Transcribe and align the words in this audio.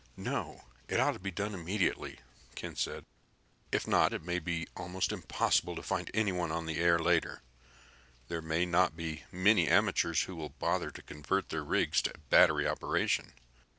"No. 0.17 0.63
It 0.87 0.99
ought 0.99 1.11
to 1.11 1.19
be 1.19 1.29
done 1.29 1.53
immediately," 1.53 2.21
Ken 2.55 2.75
said. 2.75 3.05
"If 3.71 3.85
not, 3.87 4.13
it 4.13 4.23
may 4.23 4.39
be 4.39 4.65
almost 4.75 5.11
impossible 5.11 5.75
to 5.75 5.83
find 5.83 6.09
anyone 6.15 6.51
on 6.51 6.65
the 6.65 6.79
air 6.79 6.97
later. 6.97 7.43
There 8.27 8.41
may 8.41 8.65
not 8.65 8.97
be 8.97 9.25
many 9.31 9.67
amateurs 9.67 10.23
who 10.23 10.35
will 10.35 10.55
bother 10.57 10.89
to 10.89 11.03
convert 11.03 11.49
their 11.49 11.63
rigs 11.63 12.01
to 12.01 12.15
battery 12.31 12.67
operation. 12.67 13.33